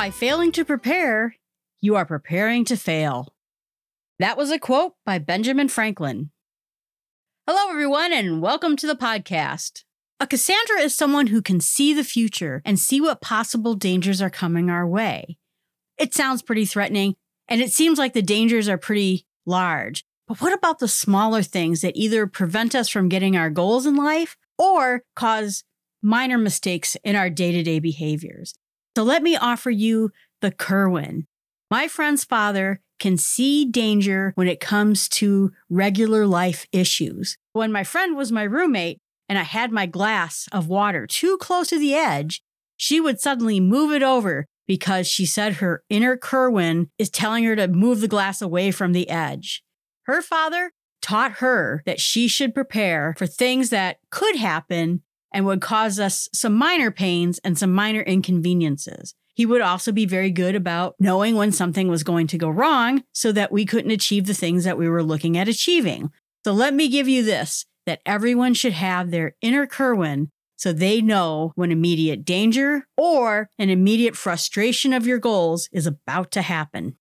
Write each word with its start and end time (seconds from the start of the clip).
By 0.00 0.10
failing 0.10 0.50
to 0.52 0.64
prepare, 0.64 1.36
you 1.82 1.94
are 1.94 2.06
preparing 2.06 2.64
to 2.64 2.76
fail. 2.78 3.34
That 4.18 4.38
was 4.38 4.50
a 4.50 4.58
quote 4.58 4.94
by 5.04 5.18
Benjamin 5.18 5.68
Franklin. 5.68 6.30
Hello, 7.46 7.70
everyone, 7.70 8.10
and 8.10 8.40
welcome 8.40 8.76
to 8.76 8.86
the 8.86 8.96
podcast. 8.96 9.84
A 10.18 10.26
Cassandra 10.26 10.80
is 10.80 10.96
someone 10.96 11.26
who 11.26 11.42
can 11.42 11.60
see 11.60 11.92
the 11.92 12.02
future 12.02 12.62
and 12.64 12.78
see 12.78 12.98
what 12.98 13.20
possible 13.20 13.74
dangers 13.74 14.22
are 14.22 14.30
coming 14.30 14.70
our 14.70 14.88
way. 14.88 15.36
It 15.98 16.14
sounds 16.14 16.40
pretty 16.40 16.64
threatening, 16.64 17.16
and 17.46 17.60
it 17.60 17.70
seems 17.70 17.98
like 17.98 18.14
the 18.14 18.22
dangers 18.22 18.70
are 18.70 18.78
pretty 18.78 19.26
large. 19.44 20.06
But 20.26 20.40
what 20.40 20.54
about 20.54 20.78
the 20.78 20.88
smaller 20.88 21.42
things 21.42 21.82
that 21.82 21.94
either 21.94 22.26
prevent 22.26 22.74
us 22.74 22.88
from 22.88 23.10
getting 23.10 23.36
our 23.36 23.50
goals 23.50 23.84
in 23.84 23.96
life 23.96 24.38
or 24.56 25.02
cause 25.14 25.62
minor 26.00 26.38
mistakes 26.38 26.96
in 27.04 27.16
our 27.16 27.28
day 27.28 27.52
to 27.52 27.62
day 27.62 27.80
behaviors? 27.80 28.54
So 28.96 29.02
let 29.02 29.22
me 29.22 29.36
offer 29.36 29.70
you 29.70 30.10
the 30.40 30.50
Kerwin. 30.50 31.26
My 31.70 31.86
friend's 31.86 32.24
father 32.24 32.80
can 32.98 33.16
see 33.16 33.64
danger 33.64 34.32
when 34.34 34.48
it 34.48 34.60
comes 34.60 35.08
to 35.08 35.52
regular 35.68 36.26
life 36.26 36.66
issues. 36.72 37.36
When 37.52 37.72
my 37.72 37.84
friend 37.84 38.16
was 38.16 38.32
my 38.32 38.42
roommate 38.42 38.98
and 39.28 39.38
I 39.38 39.44
had 39.44 39.72
my 39.72 39.86
glass 39.86 40.48
of 40.52 40.68
water 40.68 41.06
too 41.06 41.38
close 41.38 41.68
to 41.68 41.78
the 41.78 41.94
edge, 41.94 42.42
she 42.76 43.00
would 43.00 43.20
suddenly 43.20 43.60
move 43.60 43.92
it 43.92 44.02
over 44.02 44.46
because 44.66 45.06
she 45.06 45.26
said 45.26 45.54
her 45.54 45.82
inner 45.88 46.16
Kerwin 46.16 46.90
is 46.98 47.10
telling 47.10 47.44
her 47.44 47.56
to 47.56 47.68
move 47.68 48.00
the 48.00 48.08
glass 48.08 48.42
away 48.42 48.70
from 48.70 48.92
the 48.92 49.08
edge. 49.08 49.62
Her 50.04 50.22
father 50.22 50.72
taught 51.00 51.32
her 51.38 51.82
that 51.86 52.00
she 52.00 52.28
should 52.28 52.54
prepare 52.54 53.14
for 53.16 53.26
things 53.26 53.70
that 53.70 53.98
could 54.10 54.36
happen 54.36 55.02
and 55.32 55.46
would 55.46 55.60
cause 55.60 55.98
us 55.98 56.28
some 56.32 56.54
minor 56.54 56.90
pains 56.90 57.38
and 57.44 57.56
some 57.56 57.72
minor 57.72 58.02
inconveniences. 58.02 59.14
He 59.34 59.46
would 59.46 59.62
also 59.62 59.92
be 59.92 60.06
very 60.06 60.30
good 60.30 60.54
about 60.54 60.96
knowing 60.98 61.34
when 61.34 61.52
something 61.52 61.88
was 61.88 62.02
going 62.02 62.26
to 62.28 62.38
go 62.38 62.50
wrong 62.50 63.04
so 63.12 63.32
that 63.32 63.52
we 63.52 63.64
couldn't 63.64 63.90
achieve 63.90 64.26
the 64.26 64.34
things 64.34 64.64
that 64.64 64.76
we 64.76 64.88
were 64.88 65.02
looking 65.02 65.38
at 65.38 65.48
achieving. 65.48 66.10
So 66.44 66.52
let 66.52 66.74
me 66.74 66.88
give 66.88 67.08
you 67.08 67.22
this 67.22 67.64
that 67.86 68.00
everyone 68.04 68.54
should 68.54 68.74
have 68.74 69.10
their 69.10 69.34
inner 69.40 69.66
Kerwin 69.66 70.30
so 70.56 70.74
they 70.74 71.00
know 71.00 71.52
when 71.54 71.72
immediate 71.72 72.24
danger 72.24 72.86
or 72.96 73.48
an 73.58 73.70
immediate 73.70 74.14
frustration 74.14 74.92
of 74.92 75.06
your 75.06 75.18
goals 75.18 75.70
is 75.72 75.86
about 75.86 76.30
to 76.32 76.42
happen. 76.42 76.96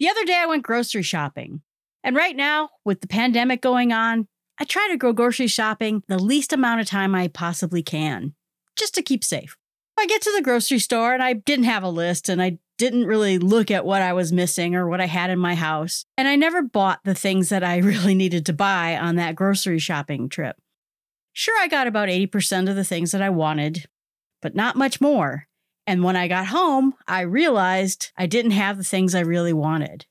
The 0.00 0.08
other 0.08 0.24
day, 0.24 0.34
I 0.34 0.46
went 0.46 0.64
grocery 0.64 1.02
shopping. 1.02 1.62
And 2.02 2.16
right 2.16 2.34
now, 2.34 2.70
with 2.84 3.00
the 3.00 3.06
pandemic 3.06 3.60
going 3.60 3.92
on, 3.92 4.26
I 4.60 4.64
try 4.64 4.88
to 4.90 4.96
go 4.96 5.12
grocery 5.12 5.46
shopping 5.46 6.02
the 6.08 6.18
least 6.18 6.52
amount 6.52 6.80
of 6.80 6.86
time 6.86 7.14
I 7.14 7.28
possibly 7.28 7.82
can, 7.82 8.34
just 8.76 8.94
to 8.94 9.02
keep 9.02 9.22
safe. 9.22 9.56
I 9.98 10.06
get 10.06 10.22
to 10.22 10.32
the 10.34 10.42
grocery 10.42 10.78
store 10.78 11.12
and 11.12 11.22
I 11.22 11.32
didn't 11.32 11.64
have 11.64 11.82
a 11.82 11.88
list 11.88 12.28
and 12.28 12.42
I 12.42 12.58
didn't 12.76 13.06
really 13.06 13.38
look 13.38 13.70
at 13.70 13.84
what 13.84 14.02
I 14.02 14.12
was 14.12 14.32
missing 14.32 14.74
or 14.74 14.88
what 14.88 15.00
I 15.00 15.06
had 15.06 15.30
in 15.30 15.38
my 15.38 15.54
house. 15.54 16.04
And 16.16 16.28
I 16.28 16.36
never 16.36 16.62
bought 16.62 17.00
the 17.04 17.14
things 17.14 17.48
that 17.48 17.64
I 17.64 17.76
really 17.78 18.14
needed 18.14 18.46
to 18.46 18.52
buy 18.52 18.96
on 18.96 19.16
that 19.16 19.34
grocery 19.34 19.78
shopping 19.78 20.28
trip. 20.28 20.56
Sure, 21.32 21.58
I 21.60 21.68
got 21.68 21.86
about 21.86 22.08
80% 22.08 22.68
of 22.68 22.76
the 22.76 22.84
things 22.84 23.12
that 23.12 23.22
I 23.22 23.30
wanted, 23.30 23.86
but 24.42 24.54
not 24.54 24.76
much 24.76 25.00
more. 25.00 25.46
And 25.86 26.02
when 26.02 26.16
I 26.16 26.28
got 26.28 26.48
home, 26.48 26.94
I 27.06 27.22
realized 27.22 28.12
I 28.16 28.26
didn't 28.26 28.50
have 28.52 28.76
the 28.76 28.84
things 28.84 29.14
I 29.14 29.20
really 29.20 29.52
wanted. 29.52 30.06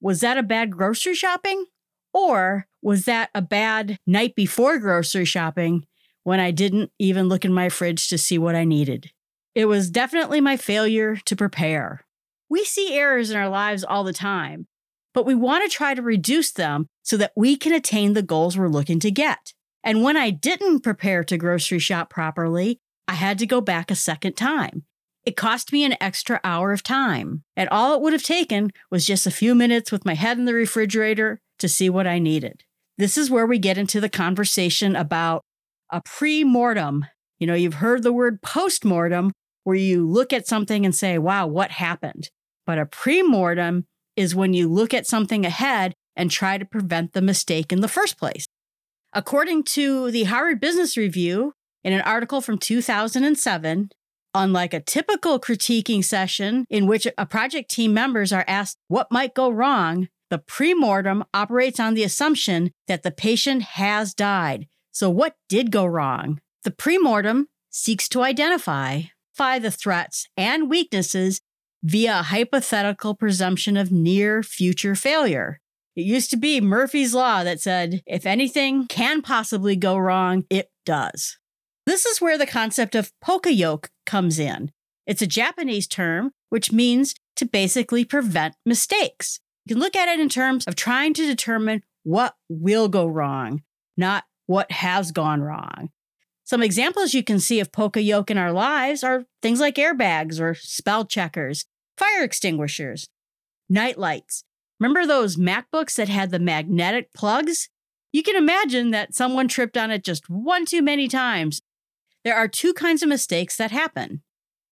Was 0.00 0.20
that 0.20 0.38
a 0.38 0.42
bad 0.42 0.70
grocery 0.70 1.14
shopping? 1.14 1.66
Or 2.12 2.66
was 2.84 3.06
that 3.06 3.30
a 3.34 3.40
bad 3.40 3.98
night 4.06 4.36
before 4.36 4.78
grocery 4.78 5.24
shopping 5.24 5.86
when 6.22 6.38
I 6.38 6.50
didn't 6.50 6.92
even 6.98 7.28
look 7.28 7.44
in 7.44 7.52
my 7.52 7.70
fridge 7.70 8.08
to 8.08 8.18
see 8.18 8.36
what 8.36 8.54
I 8.54 8.64
needed? 8.64 9.10
It 9.54 9.64
was 9.64 9.90
definitely 9.90 10.42
my 10.42 10.58
failure 10.58 11.16
to 11.24 11.34
prepare. 11.34 12.04
We 12.50 12.62
see 12.64 12.94
errors 12.94 13.30
in 13.30 13.38
our 13.38 13.48
lives 13.48 13.84
all 13.84 14.04
the 14.04 14.12
time, 14.12 14.66
but 15.14 15.24
we 15.24 15.34
want 15.34 15.64
to 15.64 15.74
try 15.74 15.94
to 15.94 16.02
reduce 16.02 16.52
them 16.52 16.86
so 17.02 17.16
that 17.16 17.32
we 17.34 17.56
can 17.56 17.72
attain 17.72 18.12
the 18.12 18.22
goals 18.22 18.58
we're 18.58 18.68
looking 18.68 19.00
to 19.00 19.10
get. 19.10 19.54
And 19.82 20.02
when 20.02 20.18
I 20.18 20.28
didn't 20.28 20.80
prepare 20.80 21.24
to 21.24 21.38
grocery 21.38 21.78
shop 21.78 22.10
properly, 22.10 22.80
I 23.08 23.14
had 23.14 23.38
to 23.38 23.46
go 23.46 23.62
back 23.62 23.90
a 23.90 23.96
second 23.96 24.34
time. 24.34 24.84
It 25.24 25.36
cost 25.36 25.72
me 25.72 25.84
an 25.84 25.96
extra 26.02 26.38
hour 26.44 26.70
of 26.72 26.82
time, 26.82 27.44
and 27.56 27.66
all 27.70 27.94
it 27.94 28.02
would 28.02 28.12
have 28.12 28.22
taken 28.22 28.72
was 28.90 29.06
just 29.06 29.26
a 29.26 29.30
few 29.30 29.54
minutes 29.54 29.90
with 29.90 30.04
my 30.04 30.14
head 30.14 30.36
in 30.36 30.44
the 30.44 30.52
refrigerator 30.52 31.40
to 31.60 31.68
see 31.68 31.88
what 31.88 32.06
I 32.06 32.18
needed. 32.18 32.62
This 32.98 33.18
is 33.18 33.30
where 33.30 33.46
we 33.46 33.58
get 33.58 33.78
into 33.78 34.00
the 34.00 34.08
conversation 34.08 34.94
about 34.94 35.42
a 35.90 36.00
pre 36.04 36.44
mortem. 36.44 37.06
You 37.38 37.46
know, 37.46 37.54
you've 37.54 37.74
heard 37.74 38.02
the 38.02 38.12
word 38.12 38.40
post 38.42 38.84
mortem, 38.84 39.32
where 39.64 39.76
you 39.76 40.06
look 40.06 40.32
at 40.32 40.46
something 40.46 40.84
and 40.84 40.94
say, 40.94 41.18
wow, 41.18 41.46
what 41.46 41.72
happened? 41.72 42.30
But 42.66 42.78
a 42.78 42.86
pre 42.86 43.22
mortem 43.22 43.86
is 44.16 44.34
when 44.34 44.54
you 44.54 44.68
look 44.68 44.94
at 44.94 45.06
something 45.06 45.44
ahead 45.44 45.94
and 46.16 46.30
try 46.30 46.58
to 46.58 46.64
prevent 46.64 47.12
the 47.12 47.22
mistake 47.22 47.72
in 47.72 47.80
the 47.80 47.88
first 47.88 48.16
place. 48.18 48.46
According 49.12 49.64
to 49.64 50.10
the 50.10 50.24
Harvard 50.24 50.60
Business 50.60 50.96
Review, 50.96 51.52
in 51.82 51.92
an 51.92 52.00
article 52.00 52.40
from 52.40 52.58
2007, 52.58 53.90
unlike 54.34 54.74
a 54.74 54.80
typical 54.80 55.38
critiquing 55.38 56.04
session 56.04 56.64
in 56.70 56.86
which 56.86 57.06
a 57.18 57.26
project 57.26 57.70
team 57.70 57.92
members 57.92 58.32
are 58.32 58.44
asked 58.48 58.78
what 58.88 59.12
might 59.12 59.34
go 59.34 59.50
wrong, 59.50 60.08
the 60.30 60.38
premortem 60.38 61.24
operates 61.32 61.78
on 61.78 61.94
the 61.94 62.04
assumption 62.04 62.72
that 62.88 63.02
the 63.02 63.10
patient 63.10 63.62
has 63.62 64.14
died. 64.14 64.66
So, 64.90 65.10
what 65.10 65.34
did 65.48 65.70
go 65.70 65.84
wrong? 65.84 66.40
The 66.64 66.70
premortem 66.70 67.44
seeks 67.70 68.08
to 68.10 68.22
identify 68.22 69.02
the 69.36 69.70
threats 69.70 70.28
and 70.36 70.70
weaknesses 70.70 71.40
via 71.82 72.20
a 72.20 72.22
hypothetical 72.22 73.14
presumption 73.14 73.76
of 73.76 73.92
near 73.92 74.42
future 74.42 74.94
failure. 74.94 75.60
It 75.96 76.02
used 76.02 76.30
to 76.30 76.36
be 76.36 76.60
Murphy's 76.60 77.14
Law 77.14 77.44
that 77.44 77.60
said 77.60 78.02
if 78.06 78.26
anything 78.26 78.86
can 78.86 79.22
possibly 79.22 79.76
go 79.76 79.96
wrong, 79.96 80.44
it 80.48 80.70
does. 80.86 81.36
This 81.86 82.06
is 82.06 82.20
where 82.20 82.38
the 82.38 82.46
concept 82.46 82.94
of 82.94 83.12
poka-yoke 83.22 83.90
comes 84.06 84.38
in. 84.38 84.72
It's 85.06 85.22
a 85.22 85.26
Japanese 85.26 85.86
term 85.86 86.32
which 86.48 86.72
means 86.72 87.14
to 87.36 87.44
basically 87.44 88.04
prevent 88.04 88.54
mistakes. 88.64 89.40
You 89.64 89.74
can 89.74 89.80
look 89.80 89.96
at 89.96 90.08
it 90.08 90.20
in 90.20 90.28
terms 90.28 90.66
of 90.66 90.76
trying 90.76 91.14
to 91.14 91.26
determine 91.26 91.82
what 92.02 92.34
will 92.48 92.88
go 92.88 93.06
wrong, 93.06 93.62
not 93.96 94.24
what 94.46 94.70
has 94.70 95.10
gone 95.10 95.40
wrong. 95.40 95.90
Some 96.44 96.62
examples 96.62 97.14
you 97.14 97.24
can 97.24 97.40
see 97.40 97.60
of 97.60 97.72
poka-yoke 97.72 98.30
in 98.30 98.36
our 98.36 98.52
lives 98.52 99.02
are 99.02 99.24
things 99.40 99.60
like 99.60 99.76
airbags 99.76 100.38
or 100.38 100.54
spell 100.54 101.06
checkers, 101.06 101.64
fire 101.96 102.22
extinguishers, 102.22 103.08
night 103.70 103.98
lights. 103.98 104.44
Remember 104.78 105.06
those 105.06 105.36
MacBooks 105.36 105.94
that 105.96 106.10
had 106.10 106.30
the 106.30 106.38
magnetic 106.38 107.14
plugs? 107.14 107.70
You 108.12 108.22
can 108.22 108.36
imagine 108.36 108.90
that 108.90 109.14
someone 109.14 109.48
tripped 109.48 109.78
on 109.78 109.90
it 109.90 110.04
just 110.04 110.28
one 110.28 110.66
too 110.66 110.82
many 110.82 111.08
times. 111.08 111.62
There 112.22 112.36
are 112.36 112.48
two 112.48 112.74
kinds 112.74 113.02
of 113.02 113.08
mistakes 113.08 113.56
that 113.56 113.70
happen. 113.70 114.22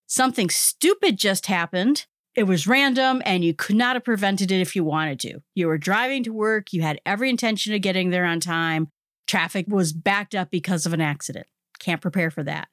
Something 0.06 0.50
stupid 0.50 1.16
just 1.16 1.46
happened, 1.46 2.06
it 2.34 2.44
was 2.44 2.66
random 2.66 3.20
and 3.24 3.44
you 3.44 3.54
could 3.54 3.76
not 3.76 3.96
have 3.96 4.04
prevented 4.04 4.50
it 4.50 4.60
if 4.60 4.74
you 4.74 4.84
wanted 4.84 5.20
to. 5.20 5.40
You 5.54 5.66
were 5.66 5.78
driving 5.78 6.24
to 6.24 6.32
work, 6.32 6.72
you 6.72 6.82
had 6.82 7.00
every 7.04 7.28
intention 7.28 7.74
of 7.74 7.82
getting 7.82 8.10
there 8.10 8.24
on 8.24 8.40
time. 8.40 8.88
Traffic 9.26 9.66
was 9.68 9.92
backed 9.92 10.34
up 10.34 10.50
because 10.50 10.86
of 10.86 10.92
an 10.92 11.00
accident. 11.00 11.46
Can't 11.78 12.00
prepare 12.00 12.30
for 12.30 12.42
that. 12.44 12.68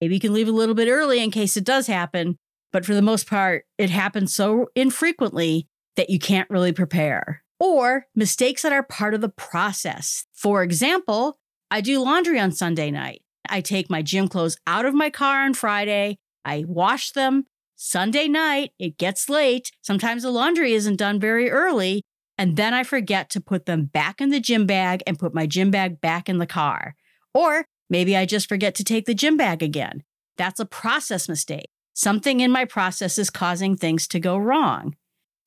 Maybe 0.00 0.14
you 0.14 0.20
can 0.20 0.32
leave 0.32 0.48
a 0.48 0.52
little 0.52 0.74
bit 0.74 0.88
early 0.88 1.22
in 1.22 1.30
case 1.30 1.56
it 1.56 1.64
does 1.64 1.86
happen, 1.86 2.36
but 2.72 2.84
for 2.84 2.94
the 2.94 3.02
most 3.02 3.28
part, 3.28 3.64
it 3.78 3.90
happens 3.90 4.34
so 4.34 4.68
infrequently 4.74 5.68
that 5.96 6.10
you 6.10 6.18
can't 6.18 6.50
really 6.50 6.72
prepare. 6.72 7.42
Or 7.60 8.06
mistakes 8.14 8.62
that 8.62 8.72
are 8.72 8.82
part 8.82 9.14
of 9.14 9.20
the 9.20 9.28
process. 9.28 10.26
For 10.32 10.62
example, 10.62 11.38
I 11.70 11.80
do 11.80 12.02
laundry 12.02 12.38
on 12.40 12.52
Sunday 12.52 12.90
night. 12.90 13.22
I 13.48 13.60
take 13.60 13.88
my 13.88 14.02
gym 14.02 14.28
clothes 14.28 14.56
out 14.66 14.84
of 14.84 14.94
my 14.94 15.10
car 15.10 15.44
on 15.44 15.54
Friday, 15.54 16.18
I 16.44 16.64
wash 16.66 17.12
them, 17.12 17.46
Sunday 17.86 18.28
night, 18.28 18.70
it 18.78 18.96
gets 18.96 19.28
late. 19.28 19.70
Sometimes 19.82 20.22
the 20.22 20.30
laundry 20.30 20.72
isn't 20.72 20.96
done 20.96 21.20
very 21.20 21.50
early. 21.50 22.02
And 22.38 22.56
then 22.56 22.72
I 22.72 22.82
forget 22.82 23.28
to 23.30 23.42
put 23.42 23.66
them 23.66 23.84
back 23.84 24.22
in 24.22 24.30
the 24.30 24.40
gym 24.40 24.64
bag 24.64 25.02
and 25.06 25.18
put 25.18 25.34
my 25.34 25.44
gym 25.44 25.70
bag 25.70 26.00
back 26.00 26.30
in 26.30 26.38
the 26.38 26.46
car. 26.46 26.94
Or 27.34 27.66
maybe 27.90 28.16
I 28.16 28.24
just 28.24 28.48
forget 28.48 28.74
to 28.76 28.84
take 28.84 29.04
the 29.04 29.12
gym 29.12 29.36
bag 29.36 29.62
again. 29.62 30.02
That's 30.38 30.60
a 30.60 30.64
process 30.64 31.28
mistake. 31.28 31.68
Something 31.92 32.40
in 32.40 32.50
my 32.50 32.64
process 32.64 33.18
is 33.18 33.28
causing 33.28 33.76
things 33.76 34.08
to 34.08 34.18
go 34.18 34.38
wrong. 34.38 34.96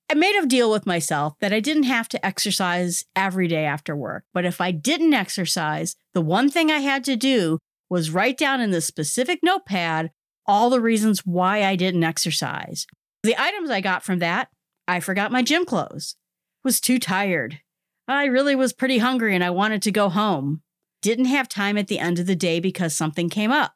I 0.07 0.13
made 0.13 0.35
a 0.39 0.45
deal 0.45 0.69
with 0.69 0.85
myself 0.85 1.33
that 1.41 1.51
I 1.51 1.59
didn't 1.59 1.83
have 1.83 2.07
to 2.09 2.23
exercise 2.23 3.03
every 3.15 3.47
day 3.47 3.65
after 3.65 3.95
work. 3.95 4.25
But 4.31 4.45
if 4.45 4.61
I 4.61 4.69
didn't 4.69 5.15
exercise, 5.15 5.95
the 6.13 6.21
one 6.21 6.51
thing 6.51 6.69
I 6.69 6.81
had 6.81 7.03
to 7.05 7.15
do 7.15 7.57
was 7.89 8.11
write 8.11 8.37
down 8.37 8.61
in 8.61 8.69
the 8.69 8.81
specific 8.81 9.39
notepad 9.41 10.11
all 10.47 10.69
the 10.69 10.81
reasons 10.81 11.25
why 11.25 11.63
I 11.63 11.75
didn't 11.75 12.03
exercise. 12.03 12.87
The 13.23 13.39
items 13.39 13.69
I 13.69 13.81
got 13.81 14.03
from 14.03 14.19
that, 14.19 14.49
I 14.87 14.99
forgot 14.99 15.31
my 15.31 15.41
gym 15.41 15.65
clothes, 15.65 16.15
was 16.63 16.79
too 16.79 16.99
tired. 16.99 17.59
I 18.07 18.25
really 18.25 18.55
was 18.55 18.71
pretty 18.71 18.99
hungry 18.99 19.35
and 19.35 19.43
I 19.43 19.49
wanted 19.49 19.81
to 19.83 19.91
go 19.91 20.09
home. 20.09 20.61
Didn't 21.01 21.25
have 21.25 21.49
time 21.49 21.77
at 21.77 21.87
the 21.87 21.99
end 21.99 22.19
of 22.19 22.25
the 22.25 22.35
day 22.35 22.59
because 22.59 22.95
something 22.95 23.29
came 23.29 23.51
up. 23.51 23.73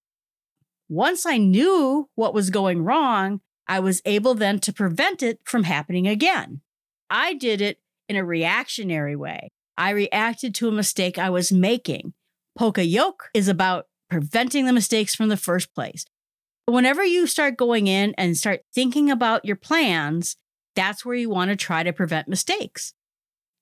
Once 0.87 1.25
I 1.25 1.37
knew 1.37 2.09
what 2.15 2.33
was 2.33 2.49
going 2.49 2.83
wrong, 2.83 3.41
I 3.67 3.79
was 3.79 4.01
able 4.05 4.33
then 4.33 4.59
to 4.59 4.73
prevent 4.73 5.21
it 5.21 5.39
from 5.45 5.63
happening 5.63 6.07
again. 6.07 6.61
I 7.09 7.33
did 7.33 7.61
it 7.61 7.79
in 8.09 8.15
a 8.15 8.25
reactionary 8.25 9.15
way. 9.15 9.51
I 9.77 9.91
reacted 9.91 10.53
to 10.55 10.67
a 10.67 10.71
mistake 10.71 11.17
I 11.17 11.29
was 11.29 11.51
making. 11.51 12.13
Poka 12.59 12.89
Yoke 12.89 13.29
is 13.33 13.47
about 13.47 13.87
preventing 14.09 14.65
the 14.65 14.73
mistakes 14.73 15.15
from 15.15 15.29
the 15.29 15.37
first 15.37 15.73
place. 15.73 16.05
Whenever 16.65 17.03
you 17.03 17.27
start 17.27 17.57
going 17.57 17.87
in 17.87 18.13
and 18.17 18.37
start 18.37 18.61
thinking 18.73 19.09
about 19.09 19.45
your 19.45 19.55
plans, 19.55 20.35
that's 20.75 21.05
where 21.05 21.15
you 21.15 21.29
want 21.29 21.49
to 21.49 21.55
try 21.55 21.83
to 21.83 21.91
prevent 21.91 22.27
mistakes. 22.27 22.93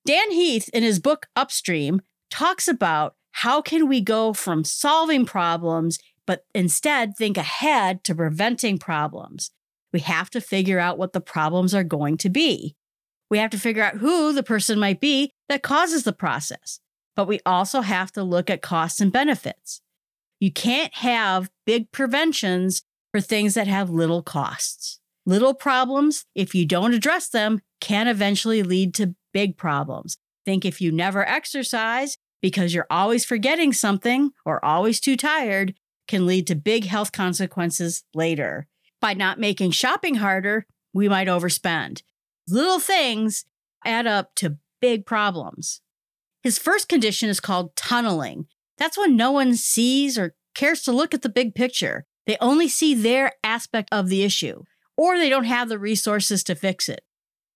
Dan 0.05 0.31
Heath, 0.31 0.69
in 0.73 0.83
his 0.83 0.99
book 0.99 1.27
Upstream, 1.35 2.01
talks 2.29 2.67
about 2.67 3.15
how 3.31 3.61
can 3.61 3.87
we 3.87 4.01
go 4.01 4.33
from 4.33 4.63
solving 4.63 5.25
problems, 5.25 5.99
but 6.25 6.45
instead 6.53 7.15
think 7.15 7.37
ahead 7.37 8.03
to 8.03 8.15
preventing 8.15 8.77
problems. 8.77 9.51
We 9.91 10.01
have 10.01 10.29
to 10.31 10.41
figure 10.41 10.79
out 10.79 10.97
what 10.97 11.13
the 11.13 11.21
problems 11.21 11.73
are 11.73 11.83
going 11.83 12.17
to 12.17 12.29
be. 12.29 12.75
We 13.29 13.37
have 13.37 13.51
to 13.51 13.59
figure 13.59 13.83
out 13.83 13.97
who 13.97 14.33
the 14.33 14.43
person 14.43 14.79
might 14.79 14.99
be 14.99 15.31
that 15.47 15.63
causes 15.63 16.03
the 16.03 16.13
process. 16.13 16.79
But 17.15 17.27
we 17.27 17.39
also 17.45 17.81
have 17.81 18.11
to 18.13 18.23
look 18.23 18.49
at 18.49 18.61
costs 18.61 19.01
and 19.01 19.11
benefits. 19.11 19.81
You 20.39 20.51
can't 20.51 20.93
have 20.95 21.49
big 21.65 21.91
preventions 21.91 22.83
for 23.11 23.21
things 23.21 23.53
that 23.53 23.67
have 23.67 23.89
little 23.89 24.21
costs. 24.21 24.99
Little 25.25 25.53
problems, 25.53 26.25
if 26.35 26.55
you 26.55 26.65
don't 26.65 26.93
address 26.93 27.29
them, 27.29 27.61
can 27.81 28.07
eventually 28.07 28.63
lead 28.63 28.93
to 28.95 29.15
big 29.33 29.57
problems. 29.57 30.17
Think 30.45 30.65
if 30.65 30.81
you 30.81 30.91
never 30.91 31.27
exercise 31.27 32.17
because 32.41 32.73
you're 32.73 32.87
always 32.89 33.25
forgetting 33.25 33.73
something 33.73 34.31
or 34.45 34.63
always 34.63 34.99
too 34.99 35.17
tired, 35.17 35.75
can 36.07 36.25
lead 36.25 36.47
to 36.47 36.55
big 36.55 36.85
health 36.85 37.11
consequences 37.11 38.03
later. 38.13 38.67
By 39.01 39.13
not 39.13 39.39
making 39.39 39.71
shopping 39.71 40.15
harder, 40.15 40.65
we 40.93 41.07
might 41.07 41.27
overspend. 41.27 42.01
Little 42.47 42.79
things 42.79 43.45
add 43.85 44.07
up 44.07 44.33
to 44.35 44.57
big 44.81 45.05
problems. 45.05 45.81
His 46.41 46.57
first 46.57 46.89
condition 46.89 47.29
is 47.29 47.39
called 47.39 47.75
tunneling. 47.75 48.47
That's 48.77 48.97
when 48.97 49.15
no 49.15 49.31
one 49.31 49.55
sees 49.55 50.17
or 50.17 50.35
cares 50.55 50.81
to 50.83 50.91
look 50.91 51.13
at 51.13 51.21
the 51.21 51.29
big 51.29 51.53
picture. 51.53 52.05
They 52.29 52.37
only 52.41 52.67
see 52.67 52.93
their 52.93 53.31
aspect 53.43 53.89
of 53.91 54.07
the 54.07 54.21
issue, 54.21 54.61
or 54.95 55.17
they 55.17 55.29
don't 55.29 55.45
have 55.45 55.67
the 55.67 55.79
resources 55.79 56.43
to 56.43 56.53
fix 56.53 56.87
it. 56.87 57.01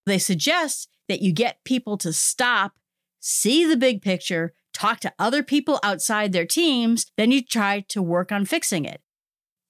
They 0.07 0.17
suggest 0.17 0.89
that 1.07 1.21
you 1.21 1.31
get 1.31 1.63
people 1.63 1.95
to 1.99 2.11
stop, 2.11 2.79
see 3.19 3.67
the 3.67 3.77
big 3.77 4.01
picture, 4.01 4.51
talk 4.73 4.99
to 5.01 5.13
other 5.19 5.43
people 5.43 5.79
outside 5.83 6.31
their 6.31 6.47
teams, 6.47 7.05
then 7.17 7.31
you 7.31 7.43
try 7.43 7.85
to 7.89 8.01
work 8.01 8.31
on 8.31 8.45
fixing 8.45 8.83
it. 8.83 9.01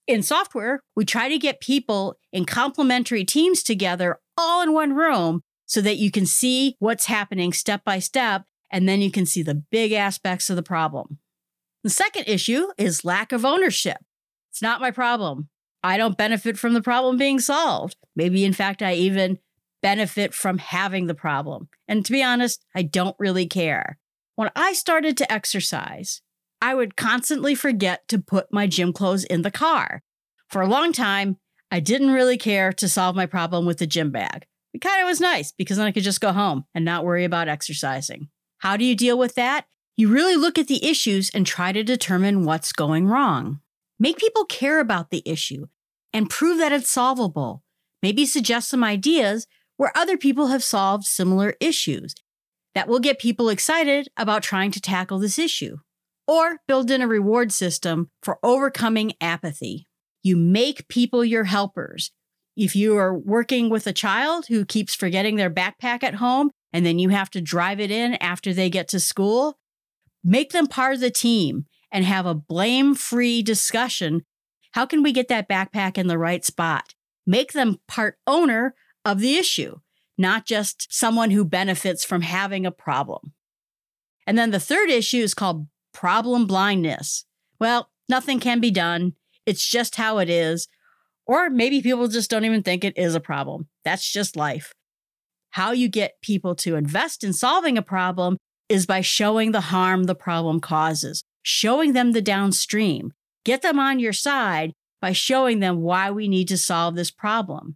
In 0.07 0.23
software, 0.23 0.79
we 0.95 1.03
try 1.03 1.27
to 1.27 1.38
get 1.38 1.59
people 1.59 2.17
in 2.31 2.45
complementary 2.45 3.25
teams 3.25 3.61
together 3.61 4.21
all 4.38 4.63
in 4.63 4.71
one 4.71 4.95
room 4.95 5.41
so 5.65 5.81
that 5.81 5.97
you 5.97 6.11
can 6.11 6.25
see 6.25 6.77
what's 6.79 7.07
happening 7.07 7.51
step 7.51 7.83
by 7.83 8.00
step, 8.00 8.45
and 8.71 8.88
then 8.88 9.01
you 9.01 9.11
can 9.11 9.25
see 9.25 9.44
the 9.44 9.65
big 9.69 9.91
aspects 9.91 10.50
of 10.50 10.55
the 10.55 10.63
problem. 10.63 11.19
The 11.83 11.89
second 11.89 12.23
issue 12.29 12.67
is 12.77 13.03
lack 13.03 13.33
of 13.33 13.44
ownership. 13.44 13.97
It's 14.53 14.61
not 14.61 14.81
my 14.81 14.91
problem. 14.91 15.50
I 15.83 15.97
don't 15.97 16.15
benefit 16.15 16.59
from 16.59 16.75
the 16.75 16.81
problem 16.81 17.17
being 17.17 17.39
solved. 17.39 17.97
Maybe, 18.15 18.45
in 18.45 18.53
fact, 18.53 18.83
I 18.83 18.94
even 18.94 19.39
benefit 19.81 20.31
from 20.35 20.59
having 20.59 21.07
the 21.07 21.15
problem. 21.15 21.69
And 21.88 22.05
to 22.05 22.11
be 22.11 22.21
honest, 22.21 22.63
I 22.75 22.83
don't 22.83 23.15
really 23.17 23.47
care. 23.47 23.97
When 24.35 24.51
I 24.55 24.73
started 24.73 25.17
to 25.17 25.31
exercise, 25.31 26.21
I 26.61 26.75
would 26.75 26.95
constantly 26.95 27.55
forget 27.55 28.07
to 28.09 28.19
put 28.19 28.53
my 28.53 28.67
gym 28.67 28.94
clothes 28.94 29.23
in 29.23 29.41
the 29.41 29.50
car. 29.50 30.03
For 30.50 30.61
a 30.61 30.67
long 30.67 30.94
time, 30.94 31.38
I 31.71 31.79
didn't 31.79 32.11
really 32.11 32.38
care 32.38 32.71
to 32.73 32.88
solve 32.88 33.15
my 33.15 33.25
problem 33.25 33.65
with 33.65 33.79
the 33.79 33.88
gym 33.88 34.11
bag. 34.11 34.45
It 34.71 34.81
kind 34.81 35.01
of 35.01 35.07
was 35.07 35.19
nice 35.19 35.51
because 35.51 35.77
then 35.77 35.88
I 35.88 35.91
could 35.91 36.03
just 36.03 36.21
go 36.21 36.31
home 36.31 36.65
and 36.75 36.85
not 36.85 37.05
worry 37.05 37.25
about 37.25 37.47
exercising. 37.47 38.29
How 38.59 38.77
do 38.77 38.85
you 38.85 38.95
deal 38.95 39.17
with 39.17 39.33
that? 39.33 39.65
You 39.97 40.09
really 40.09 40.35
look 40.35 40.59
at 40.59 40.67
the 40.67 40.85
issues 40.85 41.31
and 41.31 41.44
try 41.44 41.71
to 41.71 41.83
determine 41.83 42.45
what's 42.45 42.71
going 42.71 43.07
wrong. 43.07 43.59
Make 43.99 44.17
people 44.17 44.45
care 44.45 44.79
about 44.79 45.11
the 45.11 45.23
issue 45.25 45.67
and 46.11 46.29
prove 46.29 46.57
that 46.59 46.71
it's 46.71 46.89
solvable. 46.89 47.63
Maybe 48.01 48.25
suggest 48.25 48.69
some 48.69 48.83
ideas 48.83 49.47
where 49.77 49.95
other 49.95 50.17
people 50.17 50.47
have 50.47 50.63
solved 50.63 51.05
similar 51.05 51.55
issues. 51.59 52.13
That 52.75 52.87
will 52.87 52.99
get 52.99 53.19
people 53.19 53.49
excited 53.49 54.09
about 54.17 54.43
trying 54.43 54.71
to 54.71 54.81
tackle 54.81 55.19
this 55.19 55.37
issue. 55.37 55.77
Or 56.27 56.59
build 56.67 56.89
in 56.89 57.01
a 57.01 57.07
reward 57.07 57.51
system 57.51 58.09
for 58.21 58.39
overcoming 58.43 59.13
apathy. 59.21 59.87
You 60.23 60.37
make 60.37 60.87
people 60.87 61.23
your 61.23 61.43
helpers. 61.43 62.11
If 62.55 62.75
you 62.75 62.97
are 62.97 63.17
working 63.17 63.69
with 63.69 63.87
a 63.87 63.93
child 63.93 64.45
who 64.47 64.65
keeps 64.65 64.95
forgetting 64.95 65.35
their 65.35 65.49
backpack 65.49 66.03
at 66.03 66.15
home 66.15 66.51
and 66.71 66.85
then 66.85 66.97
you 66.97 67.09
have 67.09 67.29
to 67.31 67.41
drive 67.41 67.79
it 67.79 67.91
in 67.91 68.15
after 68.15 68.53
they 68.53 68.69
get 68.69 68.87
to 68.89 68.99
school, 68.99 69.57
make 70.23 70.51
them 70.51 70.67
part 70.67 70.95
of 70.95 70.99
the 70.99 71.11
team 71.11 71.65
and 71.93 72.03
have 72.03 72.25
a 72.25 72.33
blame 72.33 72.95
free 72.95 73.43
discussion. 73.43 74.25
How 74.71 74.87
can 74.87 75.03
we 75.03 75.13
get 75.13 75.27
that 75.27 75.47
backpack 75.47 75.97
in 75.97 76.07
the 76.07 76.17
right 76.17 76.43
spot? 76.43 76.95
Make 77.25 77.53
them 77.53 77.79
part 77.87 78.17
owner 78.25 78.73
of 79.05 79.19
the 79.19 79.35
issue, 79.35 79.77
not 80.17 80.45
just 80.45 80.91
someone 80.91 81.29
who 81.29 81.45
benefits 81.45 82.03
from 82.03 82.21
having 82.21 82.65
a 82.65 82.71
problem. 82.71 83.33
And 84.25 84.37
then 84.37 84.49
the 84.49 84.59
third 84.59 84.89
issue 84.89 85.19
is 85.19 85.35
called 85.35 85.67
problem 85.93 86.47
blindness. 86.47 87.25
Well, 87.59 87.89
nothing 88.09 88.39
can 88.39 88.59
be 88.59 88.71
done. 88.71 89.13
It's 89.45 89.65
just 89.67 89.95
how 89.95 90.17
it 90.17 90.29
is. 90.29 90.67
Or 91.27 91.49
maybe 91.49 91.81
people 91.81 92.07
just 92.07 92.29
don't 92.29 92.45
even 92.45 92.63
think 92.63 92.83
it 92.83 92.97
is 92.97 93.13
a 93.15 93.19
problem. 93.19 93.67
That's 93.85 94.11
just 94.11 94.35
life. 94.35 94.73
How 95.51 95.71
you 95.71 95.87
get 95.87 96.21
people 96.21 96.55
to 96.55 96.75
invest 96.75 97.23
in 97.23 97.31
solving 97.31 97.77
a 97.77 97.83
problem 97.83 98.37
is 98.67 98.87
by 98.87 99.01
showing 99.01 99.51
the 99.51 99.61
harm 99.61 100.05
the 100.05 100.15
problem 100.15 100.59
causes 100.59 101.23
showing 101.43 101.93
them 101.93 102.13
the 102.13 102.21
downstream. 102.21 103.13
Get 103.45 103.61
them 103.61 103.77
on 103.77 103.99
your 103.99 104.13
side 104.13 104.73
by 105.01 105.11
showing 105.11 105.59
them 105.59 105.81
why 105.81 106.09
we 106.09 106.27
need 106.27 106.47
to 106.47 106.57
solve 106.57 106.95
this 106.95 107.11
problem. 107.11 107.75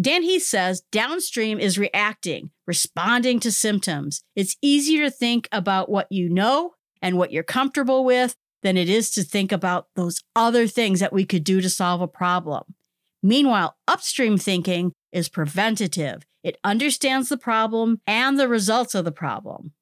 Dan 0.00 0.22
Heath 0.22 0.44
says 0.44 0.82
downstream 0.92 1.58
is 1.58 1.78
reacting, 1.78 2.50
responding 2.66 3.40
to 3.40 3.50
symptoms. 3.50 4.22
It's 4.36 4.56
easier 4.60 5.04
to 5.04 5.10
think 5.10 5.48
about 5.52 5.88
what 5.88 6.10
you 6.10 6.28
know 6.28 6.74
and 7.00 7.16
what 7.16 7.32
you're 7.32 7.42
comfortable 7.42 8.04
with 8.04 8.34
than 8.62 8.76
it 8.76 8.88
is 8.88 9.10
to 9.12 9.22
think 9.22 9.52
about 9.52 9.88
those 9.94 10.22
other 10.34 10.66
things 10.66 11.00
that 11.00 11.12
we 11.12 11.24
could 11.24 11.44
do 11.44 11.60
to 11.60 11.70
solve 11.70 12.00
a 12.00 12.08
problem. 12.08 12.64
Meanwhile, 13.22 13.76
upstream 13.86 14.36
thinking 14.36 14.92
is 15.12 15.28
preventative. 15.28 16.24
It 16.42 16.58
understands 16.64 17.28
the 17.28 17.38
problem 17.38 18.00
and 18.06 18.38
the 18.38 18.48
results 18.48 18.94
of 18.94 19.04
the 19.04 19.12
problem 19.12 19.72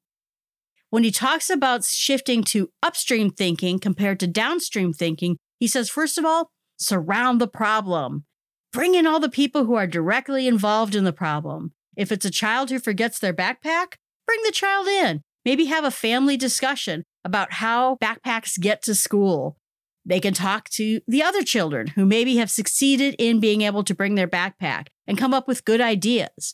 when 0.93 1.03
he 1.03 1.09
talks 1.09 1.49
about 1.49 1.83
shifting 1.83 2.43
to 2.43 2.69
upstream 2.83 3.31
thinking 3.31 3.79
compared 3.79 4.19
to 4.19 4.27
downstream 4.27 4.93
thinking, 4.93 5.37
he 5.59 5.65
says, 5.65 5.89
first 5.89 6.19
of 6.19 6.23
all, 6.23 6.51
surround 6.77 7.41
the 7.41 7.47
problem. 7.47 8.25
Bring 8.71 8.93
in 8.93 9.07
all 9.07 9.19
the 9.19 9.27
people 9.27 9.65
who 9.65 9.73
are 9.73 9.87
directly 9.87 10.47
involved 10.47 10.93
in 10.93 11.03
the 11.03 11.11
problem. 11.11 11.71
If 11.97 12.11
it's 12.11 12.27
a 12.27 12.29
child 12.29 12.69
who 12.69 12.77
forgets 12.77 13.17
their 13.17 13.33
backpack, 13.33 13.95
bring 14.27 14.39
the 14.43 14.51
child 14.51 14.85
in. 14.87 15.23
Maybe 15.43 15.65
have 15.65 15.83
a 15.83 15.89
family 15.89 16.37
discussion 16.37 17.05
about 17.25 17.53
how 17.53 17.95
backpacks 17.95 18.59
get 18.59 18.83
to 18.83 18.93
school. 18.93 19.57
They 20.05 20.19
can 20.19 20.35
talk 20.35 20.69
to 20.73 21.01
the 21.07 21.23
other 21.23 21.41
children 21.41 21.87
who 21.87 22.05
maybe 22.05 22.35
have 22.35 22.51
succeeded 22.51 23.15
in 23.17 23.39
being 23.39 23.63
able 23.63 23.83
to 23.85 23.95
bring 23.95 24.13
their 24.13 24.27
backpack 24.27 24.89
and 25.07 25.17
come 25.17 25.33
up 25.33 25.47
with 25.47 25.65
good 25.65 25.81
ideas. 25.81 26.53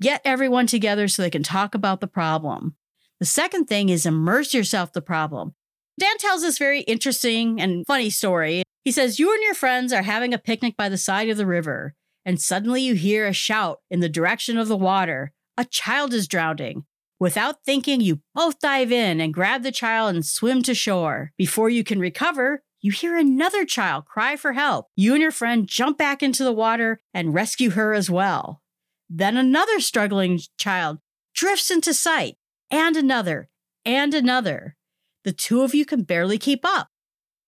Get 0.00 0.22
everyone 0.24 0.68
together 0.68 1.08
so 1.08 1.20
they 1.22 1.30
can 1.30 1.42
talk 1.42 1.74
about 1.74 2.00
the 2.00 2.06
problem. 2.06 2.76
The 3.22 3.26
second 3.26 3.66
thing 3.66 3.88
is 3.88 4.04
immerse 4.04 4.52
yourself 4.52 4.92
the 4.92 5.00
problem. 5.00 5.54
Dan 5.96 6.18
tells 6.18 6.42
this 6.42 6.58
very 6.58 6.80
interesting 6.80 7.60
and 7.60 7.86
funny 7.86 8.10
story. 8.10 8.64
He 8.84 8.90
says, 8.90 9.20
You 9.20 9.32
and 9.32 9.40
your 9.44 9.54
friends 9.54 9.92
are 9.92 10.02
having 10.02 10.34
a 10.34 10.38
picnic 10.38 10.76
by 10.76 10.88
the 10.88 10.98
side 10.98 11.28
of 11.28 11.36
the 11.36 11.46
river, 11.46 11.94
and 12.24 12.40
suddenly 12.40 12.82
you 12.82 12.94
hear 12.94 13.28
a 13.28 13.32
shout 13.32 13.78
in 13.92 14.00
the 14.00 14.08
direction 14.08 14.58
of 14.58 14.66
the 14.66 14.76
water. 14.76 15.30
A 15.56 15.64
child 15.64 16.12
is 16.12 16.26
drowning. 16.26 16.82
Without 17.20 17.64
thinking, 17.64 18.00
you 18.00 18.22
both 18.34 18.58
dive 18.58 18.90
in 18.90 19.20
and 19.20 19.32
grab 19.32 19.62
the 19.62 19.70
child 19.70 20.16
and 20.16 20.26
swim 20.26 20.60
to 20.64 20.74
shore. 20.74 21.30
Before 21.38 21.70
you 21.70 21.84
can 21.84 22.00
recover, 22.00 22.64
you 22.80 22.90
hear 22.90 23.16
another 23.16 23.64
child 23.64 24.04
cry 24.04 24.34
for 24.34 24.54
help. 24.54 24.88
You 24.96 25.12
and 25.12 25.22
your 25.22 25.30
friend 25.30 25.68
jump 25.68 25.96
back 25.96 26.24
into 26.24 26.42
the 26.42 26.50
water 26.50 26.98
and 27.14 27.32
rescue 27.32 27.70
her 27.70 27.94
as 27.94 28.10
well. 28.10 28.62
Then 29.08 29.36
another 29.36 29.78
struggling 29.78 30.40
child 30.58 30.98
drifts 31.36 31.70
into 31.70 31.94
sight 31.94 32.34
and 32.72 32.96
another, 32.96 33.48
and 33.84 34.14
another. 34.14 34.76
The 35.24 35.32
two 35.32 35.62
of 35.62 35.74
you 35.74 35.84
can 35.84 36.02
barely 36.02 36.38
keep 36.38 36.64
up. 36.64 36.88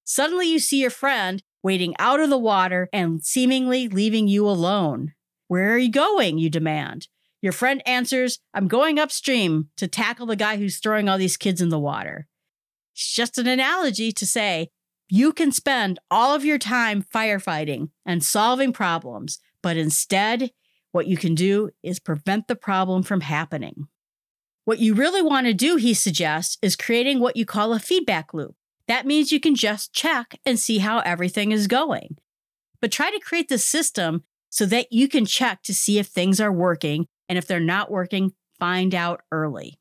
Suddenly, 0.04 0.48
you 0.48 0.58
see 0.58 0.80
your 0.80 0.90
friend 0.90 1.42
wading 1.62 1.94
out 1.98 2.20
of 2.20 2.30
the 2.30 2.38
water 2.38 2.88
and 2.92 3.24
seemingly 3.24 3.88
leaving 3.88 4.28
you 4.28 4.46
alone. 4.46 5.14
Where 5.48 5.72
are 5.72 5.78
you 5.78 5.90
going? 5.90 6.38
You 6.38 6.50
demand. 6.50 7.08
Your 7.40 7.52
friend 7.52 7.82
answers, 7.86 8.38
I'm 8.52 8.68
going 8.68 8.98
upstream 8.98 9.70
to 9.78 9.88
tackle 9.88 10.26
the 10.26 10.36
guy 10.36 10.56
who's 10.56 10.78
throwing 10.78 11.08
all 11.08 11.18
these 11.18 11.36
kids 11.36 11.60
in 11.60 11.70
the 11.70 11.78
water. 11.78 12.26
It's 12.94 13.12
just 13.12 13.38
an 13.38 13.46
analogy 13.46 14.12
to 14.12 14.26
say 14.26 14.68
you 15.08 15.32
can 15.32 15.52
spend 15.52 15.98
all 16.10 16.34
of 16.34 16.44
your 16.44 16.58
time 16.58 17.02
firefighting 17.02 17.90
and 18.06 18.22
solving 18.22 18.72
problems, 18.72 19.38
but 19.62 19.76
instead, 19.76 20.50
what 20.92 21.06
you 21.06 21.16
can 21.16 21.34
do 21.34 21.70
is 21.82 21.98
prevent 21.98 22.46
the 22.46 22.56
problem 22.56 23.02
from 23.02 23.20
happening. 23.20 23.88
What 24.64 24.78
you 24.78 24.94
really 24.94 25.20
want 25.20 25.46
to 25.46 25.52
do, 25.52 25.76
he 25.76 25.92
suggests, 25.92 26.56
is 26.62 26.74
creating 26.74 27.20
what 27.20 27.36
you 27.36 27.44
call 27.44 27.74
a 27.74 27.78
feedback 27.78 28.32
loop. 28.32 28.54
That 28.88 29.06
means 29.06 29.30
you 29.30 29.40
can 29.40 29.54
just 29.54 29.92
check 29.92 30.38
and 30.46 30.58
see 30.58 30.78
how 30.78 31.00
everything 31.00 31.52
is 31.52 31.66
going. 31.66 32.16
But 32.80 32.90
try 32.92 33.10
to 33.10 33.20
create 33.20 33.48
the 33.48 33.58
system 33.58 34.24
so 34.48 34.64
that 34.66 34.90
you 34.90 35.08
can 35.08 35.26
check 35.26 35.62
to 35.64 35.74
see 35.74 35.98
if 35.98 36.06
things 36.06 36.40
are 36.40 36.52
working. 36.52 37.06
And 37.28 37.36
if 37.36 37.46
they're 37.46 37.60
not 37.60 37.90
working, 37.90 38.32
find 38.58 38.94
out 38.94 39.22
early. 39.30 39.78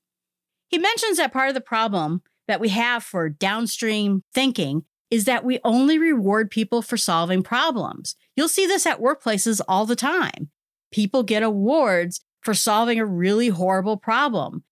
He 0.67 0.77
mentions 0.77 1.17
that 1.17 1.31
part 1.31 1.49
of 1.49 1.55
the 1.55 1.61
problem 1.61 2.21
that 2.47 2.59
we 2.59 2.69
have 2.69 3.03
for 3.03 3.29
downstream 3.29 4.23
thinking 4.33 4.83
is 5.09 5.25
that 5.25 5.45
we 5.45 5.59
only 5.63 5.97
reward 5.97 6.49
people 6.49 6.81
for 6.81 6.97
solving 6.97 7.43
problems. 7.43 8.15
You'll 8.35 8.47
see 8.47 8.65
this 8.65 8.85
at 8.85 8.99
workplaces 8.99 9.61
all 9.67 9.85
the 9.85 9.95
time. 9.95 10.49
People 10.91 11.23
get 11.23 11.43
awards 11.43 12.21
for 12.41 12.53
solving 12.53 12.99
a 12.99 13.05
really 13.05 13.49
horrible 13.49 13.95
problem. 13.95 14.63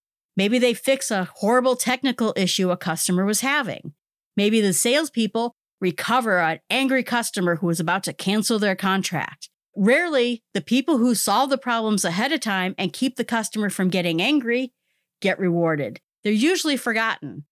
Maybe 0.42 0.58
they 0.58 0.74
fix 0.74 1.12
a 1.12 1.26
horrible 1.36 1.76
technical 1.76 2.34
issue 2.36 2.72
a 2.72 2.76
customer 2.76 3.26
was 3.26 3.42
having. 3.42 3.94
Maybe 4.36 4.60
the 4.60 4.74
salespeople 4.74 5.56
recover 5.80 6.40
an 6.40 6.62
angry 6.68 7.04
customer 7.04 7.58
who 7.58 7.68
was 7.68 7.80
about 7.80 8.02
to 8.06 8.14
cancel 8.14 8.58
their 8.58 8.76
contract. 8.76 9.52
Rarely, 9.78 10.42
the 10.56 10.62
people 10.62 10.98
who 10.98 11.14
solve 11.14 11.52
the 11.52 11.60
problems 11.60 12.04
ahead 12.04 12.32
of 12.32 12.40
time 12.40 12.74
and 12.80 12.92
keep 12.92 13.18
the 13.18 13.24
customer 13.24 13.70
from 13.70 13.90
getting 13.90 14.20
angry 14.20 14.74
get 15.22 15.38
rewarded. 15.38 16.00
They're 16.24 16.34
usually 16.34 16.76
forgotten. 16.76 17.46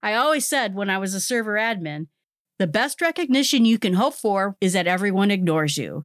I 0.00 0.14
always 0.14 0.46
said 0.46 0.76
when 0.76 0.88
I 0.88 0.98
was 0.98 1.14
a 1.14 1.20
server 1.20 1.54
admin, 1.54 2.06
the 2.60 2.68
best 2.68 3.00
recognition 3.00 3.64
you 3.64 3.80
can 3.80 3.94
hope 3.94 4.14
for 4.14 4.56
is 4.60 4.72
that 4.74 4.86
everyone 4.86 5.32
ignores 5.32 5.76
you. 5.76 6.04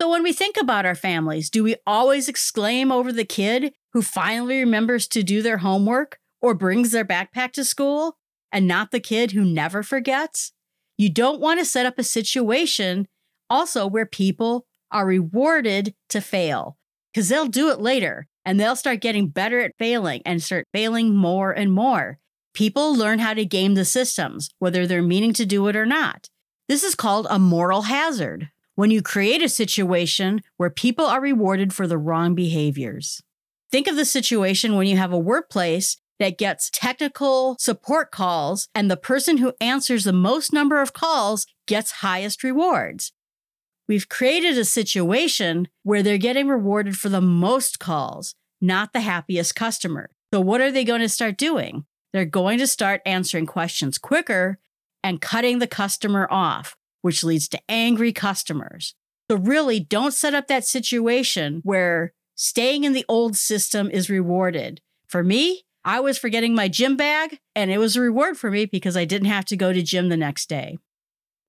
So 0.00 0.10
when 0.10 0.22
we 0.22 0.32
think 0.32 0.56
about 0.56 0.86
our 0.86 0.94
families, 0.94 1.50
do 1.50 1.62
we 1.62 1.76
always 1.86 2.28
exclaim 2.28 2.90
over 2.90 3.12
the 3.12 3.24
kid 3.24 3.72
who 3.92 4.02
finally 4.02 4.58
remembers 4.58 5.06
to 5.08 5.22
do 5.22 5.40
their 5.40 5.58
homework 5.58 6.18
or 6.42 6.54
brings 6.54 6.90
their 6.90 7.04
backpack 7.04 7.52
to 7.52 7.64
school 7.64 8.18
and 8.50 8.66
not 8.66 8.90
the 8.90 9.00
kid 9.00 9.32
who 9.32 9.44
never 9.44 9.82
forgets? 9.82 10.52
You 10.98 11.10
don't 11.10 11.40
want 11.40 11.60
to 11.60 11.64
set 11.64 11.86
up 11.86 11.98
a 11.98 12.04
situation 12.04 13.06
also 13.48 13.86
where 13.86 14.06
people 14.06 14.66
are 14.90 15.06
rewarded 15.06 15.94
to 16.08 16.20
fail 16.20 16.76
because 17.12 17.28
they'll 17.28 17.46
do 17.46 17.70
it 17.70 17.80
later 17.80 18.26
and 18.44 18.58
they'll 18.58 18.76
start 18.76 19.00
getting 19.00 19.28
better 19.28 19.60
at 19.60 19.72
failing 19.78 20.22
and 20.26 20.42
start 20.42 20.66
failing 20.72 21.14
more 21.14 21.52
and 21.52 21.72
more. 21.72 22.18
People 22.52 22.94
learn 22.94 23.18
how 23.18 23.34
to 23.34 23.44
game 23.44 23.74
the 23.74 23.84
systems, 23.84 24.50
whether 24.58 24.86
they're 24.86 25.02
meaning 25.02 25.32
to 25.32 25.46
do 25.46 25.66
it 25.68 25.76
or 25.76 25.86
not. 25.86 26.28
This 26.68 26.84
is 26.84 26.94
called 26.94 27.26
a 27.28 27.38
moral 27.38 27.82
hazard 27.82 28.50
when 28.74 28.90
you 28.90 29.02
create 29.02 29.42
a 29.42 29.48
situation 29.48 30.42
where 30.56 30.70
people 30.70 31.04
are 31.04 31.20
rewarded 31.20 31.72
for 31.72 31.86
the 31.86 31.98
wrong 31.98 32.34
behaviors. 32.34 33.22
Think 33.70 33.86
of 33.86 33.96
the 33.96 34.04
situation 34.04 34.76
when 34.76 34.86
you 34.86 34.96
have 34.96 35.12
a 35.12 35.18
workplace 35.18 35.96
that 36.18 36.38
gets 36.38 36.70
technical 36.70 37.56
support 37.58 38.10
calls 38.10 38.68
and 38.74 38.90
the 38.90 38.96
person 38.96 39.38
who 39.38 39.54
answers 39.60 40.04
the 40.04 40.12
most 40.12 40.52
number 40.52 40.80
of 40.80 40.92
calls 40.92 41.46
gets 41.66 41.90
highest 41.90 42.44
rewards. 42.44 43.12
We've 43.88 44.08
created 44.08 44.56
a 44.56 44.64
situation 44.64 45.68
where 45.82 46.02
they're 46.02 46.18
getting 46.18 46.48
rewarded 46.48 46.96
for 46.96 47.08
the 47.08 47.20
most 47.20 47.78
calls, 47.78 48.34
not 48.60 48.92
the 48.92 49.00
happiest 49.00 49.54
customer. 49.54 50.10
So, 50.32 50.40
what 50.40 50.60
are 50.60 50.72
they 50.72 50.84
going 50.84 51.02
to 51.02 51.08
start 51.08 51.36
doing? 51.36 51.84
They're 52.12 52.24
going 52.24 52.58
to 52.58 52.66
start 52.66 53.02
answering 53.04 53.46
questions 53.46 53.98
quicker 53.98 54.58
and 55.02 55.20
cutting 55.20 55.58
the 55.58 55.66
customer 55.66 56.26
off, 56.30 56.76
which 57.04 57.22
leads 57.22 57.48
to 57.48 57.60
angry 57.68 58.14
customers. 58.14 58.94
So, 59.30 59.36
really, 59.36 59.78
don't 59.78 60.14
set 60.14 60.32
up 60.32 60.48
that 60.48 60.64
situation 60.64 61.60
where 61.62 62.14
staying 62.34 62.84
in 62.84 62.94
the 62.94 63.04
old 63.10 63.36
system 63.36 63.90
is 63.90 64.08
rewarded. 64.08 64.80
For 65.06 65.22
me, 65.22 65.64
I 65.84 66.00
was 66.00 66.16
forgetting 66.16 66.54
my 66.54 66.66
gym 66.66 66.96
bag, 66.96 67.40
and 67.54 67.70
it 67.70 67.76
was 67.76 67.94
a 67.94 68.00
reward 68.00 68.38
for 68.38 68.50
me 68.50 68.64
because 68.64 68.96
I 68.96 69.04
didn't 69.04 69.28
have 69.28 69.44
to 69.46 69.56
go 69.56 69.70
to 69.70 69.82
gym 69.82 70.08
the 70.08 70.16
next 70.16 70.48
day. 70.48 70.78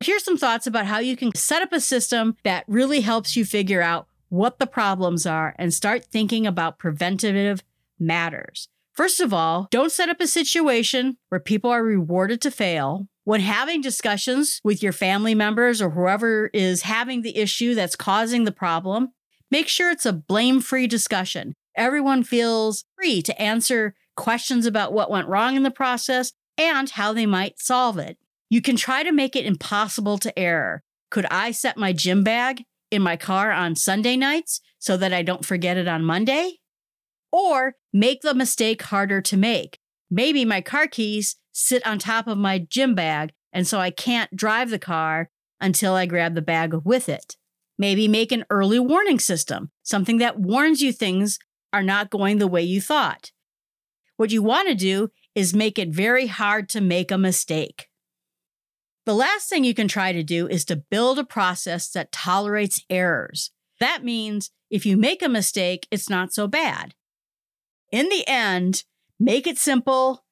Here's 0.02 0.26
some 0.26 0.38
thoughts 0.38 0.68
about 0.68 0.88
how 0.88 1.00
you 1.00 1.16
can 1.16 1.34
set 1.36 1.62
up 1.62 1.72
a 1.72 1.80
system 1.80 2.36
that 2.44 2.66
really 2.68 3.00
helps 3.00 3.38
you 3.38 3.46
figure 3.46 3.82
out 3.82 4.08
what 4.28 4.60
the 4.60 4.68
problems 4.68 5.26
are 5.26 5.56
and 5.58 5.74
start 5.74 6.04
thinking 6.04 6.46
about 6.46 6.80
preventative 6.80 7.64
matters. 7.98 8.68
First 8.92 9.22
of 9.22 9.34
all, 9.34 9.70
don't 9.72 9.92
set 9.92 10.10
up 10.10 10.20
a 10.20 10.28
situation 10.28 11.16
where 11.30 11.40
people 11.40 11.70
are 11.70 11.84
rewarded 11.84 12.42
to 12.42 12.52
fail. 12.52 13.08
When 13.26 13.42
having 13.42 13.82
discussions 13.82 14.62
with 14.64 14.82
your 14.82 14.94
family 14.94 15.36
members 15.36 15.82
or 15.82 15.90
whoever 15.90 16.50
is 16.54 16.84
having 16.84 17.22
the 17.22 17.38
issue 17.38 17.76
that's 17.76 17.96
causing 17.96 18.46
the 18.46 18.52
problem, 18.52 19.10
make 19.52 19.68
sure 19.68 19.92
it's 19.92 20.06
a 20.06 20.14
blame 20.14 20.62
free 20.62 20.88
discussion. 20.88 21.54
Everyone 21.76 22.24
feels 22.24 22.86
free 22.96 23.22
to 23.24 23.42
answer 23.42 23.96
questions 24.16 24.66
about 24.66 24.94
what 24.94 25.12
went 25.12 25.28
wrong 25.28 25.56
in 25.56 25.64
the 25.64 25.72
process 25.72 26.32
and 26.58 26.90
how 26.92 27.12
they 27.12 27.26
might 27.26 27.60
solve 27.60 27.98
it. 27.98 28.18
You 28.50 28.62
can 28.62 28.78
try 28.78 29.04
to 29.04 29.12
make 29.12 29.36
it 29.36 29.46
impossible 29.46 30.18
to 30.20 30.40
error. 30.40 30.84
Could 31.12 31.26
I 31.30 31.52
set 31.52 31.78
my 31.78 31.92
gym 31.92 32.24
bag 32.24 32.64
in 32.92 33.02
my 33.02 33.18
car 33.18 33.52
on 33.52 33.76
Sunday 33.76 34.16
nights 34.16 34.62
so 34.80 34.96
that 34.98 35.12
I 35.12 35.24
don't 35.24 35.44
forget 35.46 35.76
it 35.78 35.88
on 35.88 36.06
Monday? 36.06 36.60
or 37.36 37.76
make 37.92 38.22
the 38.22 38.34
mistake 38.34 38.82
harder 38.84 39.20
to 39.20 39.36
make. 39.36 39.78
Maybe 40.10 40.46
my 40.46 40.62
car 40.62 40.88
keys 40.88 41.36
sit 41.56 41.86
on 41.88 42.00
top 42.00 42.28
of 42.28 42.38
my 42.38 42.60
gym 42.60 42.96
bag, 42.96 43.32
and 43.54 43.66
so 43.66 43.80
I 43.80 43.90
can't 43.90 44.36
drive 44.36 44.70
the 44.70 44.80
car 44.80 45.30
until 45.60 45.94
I 45.94 46.06
grab 46.06 46.36
the 46.36 46.42
bag 46.42 46.74
with 46.84 47.08
it. 47.08 47.38
Maybe 47.78 48.08
make 48.08 48.32
an 48.32 48.46
early 48.50 48.80
warning 48.80 49.20
system, 49.20 49.72
something 49.82 50.18
that 50.18 50.40
warns 50.40 50.82
you 50.82 50.92
things 50.92 51.40
are 51.72 51.84
not 51.84 52.10
going 52.10 52.38
the 52.38 52.48
way 52.48 52.62
you 52.62 52.82
thought. 52.82 53.32
What 54.18 54.32
you 54.32 54.44
want 54.44 54.68
to 54.68 54.76
do 54.76 55.10
is 55.34 55.54
make 55.54 55.80
it 55.80 55.90
very 55.90 56.28
hard 56.28 56.70
to 56.70 56.82
make 56.82 57.12
a 57.12 57.18
mistake. 57.18 57.88
The 59.06 59.16
last 59.16 59.50
thing 59.50 59.64
you 59.64 59.74
can 59.74 59.88
try 59.88 60.12
to 60.12 60.24
do 60.24 60.48
is 60.48 60.66
to 60.66 60.76
build 60.76 61.20
a 61.20 61.24
process 61.24 61.90
that 61.92 62.12
tolerates 62.12 62.84
errors. 62.90 63.52
That 63.80 64.04
means 64.04 64.52
if 64.70 64.86
you 64.86 64.98
make 64.98 65.22
a 65.22 65.30
mistake, 65.30 65.88
it's 65.92 66.10
not 66.10 66.34
so 66.34 66.48
bad 66.48 66.96
in 67.96 68.10
the 68.10 68.28
end, 68.28 68.84
make 69.20 69.48
it 69.48 69.58
simple, 69.58 70.25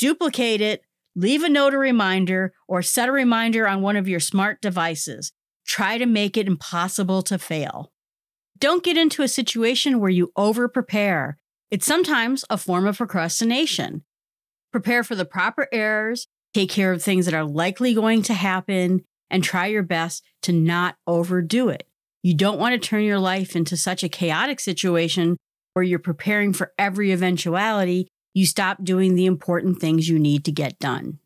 duplicate 0.00 0.62
it, 0.62 0.82
leave 1.14 1.44
a 1.44 1.48
note 1.48 1.74
or 1.74 1.78
reminder, 1.78 2.54
or 2.66 2.80
set 2.80 3.08
a 3.08 3.12
reminder 3.12 3.68
on 3.68 3.82
one 3.82 3.96
of 3.96 4.08
your 4.08 4.18
smart 4.18 4.60
devices. 4.62 5.30
Try 5.66 5.98
to 5.98 6.06
make 6.06 6.38
it 6.38 6.46
impossible 6.46 7.20
to 7.22 7.38
fail. 7.38 7.92
Don't 8.58 8.82
get 8.82 8.96
into 8.96 9.22
a 9.22 9.28
situation 9.28 10.00
where 10.00 10.10
you 10.10 10.32
over 10.36 10.68
prepare. 10.68 11.36
It's 11.70 11.86
sometimes 11.86 12.44
a 12.48 12.56
form 12.56 12.86
of 12.86 12.96
procrastination. 12.96 14.02
Prepare 14.72 15.04
for 15.04 15.14
the 15.14 15.26
proper 15.26 15.68
errors, 15.70 16.26
take 16.54 16.70
care 16.70 16.92
of 16.92 17.02
things 17.02 17.26
that 17.26 17.34
are 17.34 17.44
likely 17.44 17.92
going 17.92 18.22
to 18.22 18.34
happen, 18.34 19.02
and 19.30 19.44
try 19.44 19.66
your 19.66 19.82
best 19.82 20.24
to 20.42 20.52
not 20.52 20.96
overdo 21.06 21.68
it. 21.68 21.86
You 22.22 22.34
don't 22.34 22.58
want 22.58 22.72
to 22.72 22.88
turn 22.88 23.04
your 23.04 23.18
life 23.18 23.54
into 23.54 23.76
such 23.76 24.02
a 24.02 24.08
chaotic 24.08 24.60
situation 24.60 25.36
where 25.74 25.82
you're 25.82 25.98
preparing 25.98 26.52
for 26.52 26.72
every 26.78 27.12
eventuality, 27.12 28.08
you 28.34 28.46
stop 28.46 28.84
doing 28.84 29.14
the 29.14 29.26
important 29.26 29.80
things 29.80 30.08
you 30.08 30.18
need 30.18 30.44
to 30.44 30.52
get 30.52 30.78
done. 30.78 31.18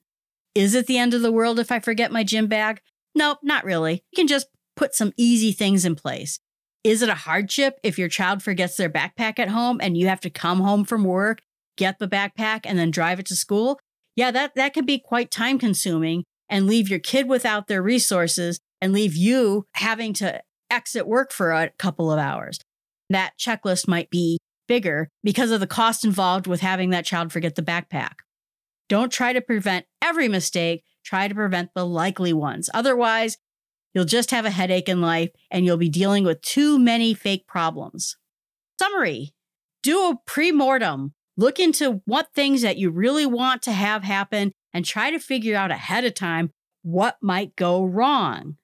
Is 0.54 0.74
it 0.74 0.86
the 0.86 0.98
end 0.98 1.14
of 1.14 1.22
the 1.22 1.32
world 1.32 1.58
if 1.58 1.72
I 1.72 1.80
forget 1.80 2.12
my 2.12 2.24
gym 2.24 2.46
bag? 2.46 2.80
Nope, 3.14 3.38
not 3.42 3.64
really. 3.64 4.04
You 4.12 4.16
can 4.16 4.26
just 4.26 4.48
put 4.76 4.94
some 4.94 5.12
easy 5.16 5.52
things 5.52 5.84
in 5.84 5.94
place. 5.94 6.38
Is 6.82 7.02
it 7.02 7.08
a 7.08 7.14
hardship 7.14 7.78
if 7.82 7.98
your 7.98 8.08
child 8.08 8.42
forgets 8.42 8.76
their 8.76 8.90
backpack 8.90 9.38
at 9.38 9.48
home 9.48 9.80
and 9.80 9.96
you 9.96 10.06
have 10.08 10.20
to 10.20 10.30
come 10.30 10.60
home 10.60 10.84
from 10.84 11.04
work, 11.04 11.40
get 11.76 11.98
the 11.98 12.08
backpack, 12.08 12.60
and 12.64 12.78
then 12.78 12.90
drive 12.90 13.18
it 13.18 13.26
to 13.26 13.36
school? 13.36 13.80
Yeah, 14.16 14.30
that, 14.30 14.54
that 14.54 14.74
could 14.74 14.86
be 14.86 14.98
quite 14.98 15.30
time 15.30 15.58
consuming 15.58 16.24
and 16.48 16.66
leave 16.66 16.88
your 16.88 16.98
kid 16.98 17.28
without 17.28 17.66
their 17.66 17.82
resources 17.82 18.58
and 18.80 18.92
leave 18.92 19.16
you 19.16 19.66
having 19.74 20.12
to 20.14 20.42
exit 20.70 21.06
work 21.06 21.32
for 21.32 21.52
a 21.52 21.70
couple 21.70 22.12
of 22.12 22.18
hours 22.18 22.58
that 23.10 23.38
checklist 23.38 23.88
might 23.88 24.10
be 24.10 24.38
bigger 24.66 25.08
because 25.22 25.50
of 25.50 25.60
the 25.60 25.66
cost 25.66 26.04
involved 26.04 26.46
with 26.46 26.60
having 26.60 26.90
that 26.90 27.04
child 27.04 27.32
forget 27.32 27.54
the 27.54 27.62
backpack. 27.62 28.14
Don't 28.88 29.12
try 29.12 29.32
to 29.32 29.40
prevent 29.40 29.86
every 30.02 30.28
mistake, 30.28 30.84
try 31.04 31.28
to 31.28 31.34
prevent 31.34 31.70
the 31.74 31.86
likely 31.86 32.32
ones. 32.32 32.68
Otherwise, 32.74 33.38
you'll 33.94 34.04
just 34.04 34.30
have 34.30 34.44
a 34.44 34.50
headache 34.50 34.88
in 34.88 35.00
life 35.00 35.30
and 35.50 35.64
you'll 35.64 35.76
be 35.76 35.88
dealing 35.88 36.24
with 36.24 36.42
too 36.42 36.78
many 36.78 37.14
fake 37.14 37.46
problems. 37.46 38.16
Summary 38.78 39.34
Do 39.82 40.10
a 40.10 40.18
pre 40.26 40.52
mortem. 40.52 41.14
Look 41.36 41.58
into 41.58 42.00
what 42.04 42.28
things 42.34 42.62
that 42.62 42.76
you 42.76 42.90
really 42.90 43.26
want 43.26 43.62
to 43.62 43.72
have 43.72 44.04
happen 44.04 44.52
and 44.72 44.84
try 44.84 45.10
to 45.10 45.18
figure 45.18 45.56
out 45.56 45.72
ahead 45.72 46.04
of 46.04 46.14
time 46.14 46.50
what 46.82 47.16
might 47.20 47.56
go 47.56 47.84
wrong. 47.84 48.56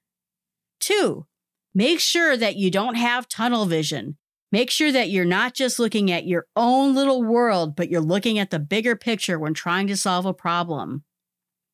Two, 0.79 1.27
make 1.75 1.99
sure 1.99 2.37
that 2.37 2.57
you 2.57 2.71
don't 2.71 2.95
have 2.95 3.29
tunnel 3.29 3.67
vision. 3.67 4.19
Make 4.53 4.71
sure 4.71 4.91
that 4.91 5.11
you're 5.11 5.25
not 5.25 5.55
just 5.55 5.79
looking 5.79 6.11
at 6.11 6.27
your 6.27 6.47
own 6.57 6.95
little 6.95 7.23
world, 7.23 7.77
but 7.77 7.89
you're 7.89 8.01
looking 8.01 8.39
at 8.39 8.51
the 8.51 8.59
bigger 8.59 8.97
picture 8.97 9.39
when 9.39 9.55
trying 9.55 9.87
to 9.87 9.97
solve 9.97 10.27
a 10.27 10.35
problem. 10.35 11.05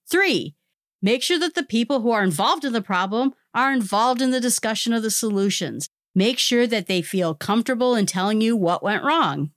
Three, 0.09 0.55
make 1.01 1.23
sure 1.23 1.39
that 1.39 1.55
the 1.55 1.63
people 1.63 2.01
who 2.01 2.11
are 2.11 2.23
involved 2.23 2.65
in 2.65 2.73
the 2.75 2.83
problem 2.83 3.33
are 3.55 3.73
involved 3.73 4.21
in 4.21 4.31
the 4.31 4.41
discussion 4.41 4.93
of 4.93 5.03
the 5.03 5.11
solutions. 5.11 5.89
Make 6.15 6.39
sure 6.39 6.67
that 6.67 6.87
they 6.87 7.03
feel 7.03 7.35
comfortable 7.35 7.95
in 7.95 8.07
telling 8.07 8.41
you 8.41 8.57
what 8.57 8.83
went 8.83 9.05
wrong. 9.05 9.51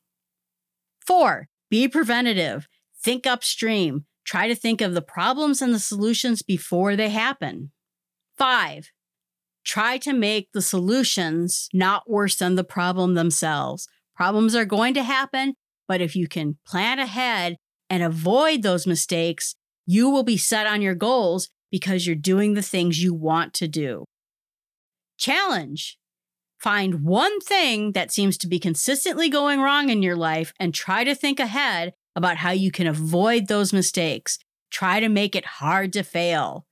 Four, 1.06 1.48
be 1.70 1.88
preventative. 1.88 2.68
Think 3.02 3.28
upstream. 3.28 4.06
Try 4.26 4.48
to 4.48 4.56
think 4.56 4.82
of 4.82 4.94
the 4.94 5.02
problems 5.02 5.62
and 5.62 5.74
the 5.74 5.80
solutions 5.80 6.42
before 6.42 6.96
they 6.96 7.10
happen. 7.10 7.72
Five, 8.38 8.92
try 9.70 10.00
to 10.00 10.14
make 10.14 10.52
the 10.52 10.64
solutions 10.64 11.70
not 11.74 12.10
worse 12.10 12.36
than 12.38 12.56
the 12.56 12.64
problem 12.64 13.14
themselves. 13.14 13.88
Problems 14.16 14.56
are 14.56 14.66
going 14.66 14.96
to 14.96 15.04
happen, 15.04 15.54
but 15.88 16.02
if 16.02 16.16
you 16.16 16.28
can 16.28 16.58
plan 16.66 16.98
ahead 16.98 17.56
and 17.88 18.02
avoid 18.02 18.64
those 18.64 18.88
mistakes, 18.88 19.54
you 19.86 20.10
will 20.10 20.24
be 20.24 20.38
set 20.38 20.66
on 20.66 20.82
your 20.82 20.96
goals 20.96 21.50
because 21.70 22.08
you're 22.08 22.16
doing 22.16 22.56
the 22.56 22.64
things 22.64 23.04
you 23.04 23.14
want 23.14 23.54
to 23.54 23.68
do. 23.68 24.06
Challenge 25.20 26.00
Find 26.58 27.06
one 27.06 27.40
thing 27.40 27.92
that 27.94 28.12
seems 28.12 28.40
to 28.40 28.48
be 28.48 28.60
consistently 28.60 29.30
going 29.30 29.62
wrong 29.62 29.90
in 29.90 30.02
your 30.02 30.16
life 30.16 30.52
and 30.60 30.74
try 30.74 31.04
to 31.04 31.16
think 31.16 31.40
ahead 31.40 31.94
about 32.16 32.38
how 32.38 32.52
you 32.52 32.72
can 32.72 32.88
avoid 32.88 33.48
those 33.48 33.72
mistakes. 33.72 34.40
Try 34.72 35.00
to 35.00 35.10
make 35.10 35.36
it 35.36 35.46
hard 35.46 35.94
to 35.94 36.04
fail. 36.04 36.66